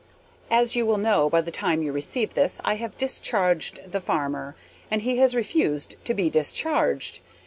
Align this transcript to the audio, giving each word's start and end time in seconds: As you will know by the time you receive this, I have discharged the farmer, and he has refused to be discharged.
As 0.49 0.75
you 0.75 0.87
will 0.87 0.97
know 0.97 1.29
by 1.29 1.41
the 1.41 1.51
time 1.51 1.83
you 1.83 1.91
receive 1.91 2.33
this, 2.33 2.59
I 2.65 2.73
have 2.77 2.97
discharged 2.97 3.81
the 3.91 4.01
farmer, 4.01 4.55
and 4.89 5.03
he 5.03 5.17
has 5.17 5.35
refused 5.35 5.93
to 6.05 6.15
be 6.15 6.27
discharged. 6.27 7.19